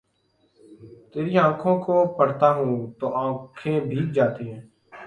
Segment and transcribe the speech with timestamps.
[1.11, 4.59] تری آنکھوں کو پڑھتا ہوں تو آنکھیں بھیگ جاتی ہی